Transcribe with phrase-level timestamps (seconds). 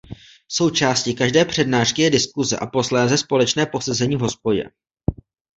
[0.47, 4.63] Součástí každé přednášky je diskuse a posléze společné posezení v hospodě.